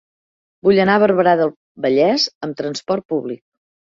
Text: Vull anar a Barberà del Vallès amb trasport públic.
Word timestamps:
Vull 0.67 0.79
anar 0.85 0.95
a 0.99 1.01
Barberà 1.03 1.33
del 1.41 1.51
Vallès 1.85 2.25
amb 2.47 2.57
trasport 2.63 3.07
públic. 3.15 3.39